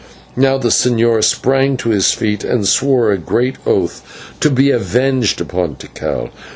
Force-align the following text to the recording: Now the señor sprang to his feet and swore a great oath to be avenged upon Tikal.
Now 0.35 0.57
the 0.57 0.69
señor 0.69 1.23
sprang 1.23 1.77
to 1.77 1.89
his 1.91 2.11
feet 2.11 2.43
and 2.43 2.67
swore 2.67 3.11
a 3.11 3.19
great 3.19 3.57
oath 3.67 4.01
to 4.39 4.49
be 4.49 4.71
avenged 4.71 5.39
upon 5.39 5.75
Tikal. 5.75 6.31